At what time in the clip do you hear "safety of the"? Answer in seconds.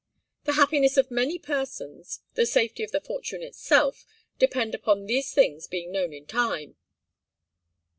2.47-3.01